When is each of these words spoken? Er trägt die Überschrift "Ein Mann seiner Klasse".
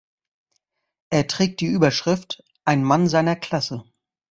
Er 1.11 1.27
trägt 1.27 1.59
die 1.61 1.67
Überschrift 1.67 2.43
"Ein 2.65 2.83
Mann 2.83 3.07
seiner 3.07 3.35
Klasse". 3.35 3.83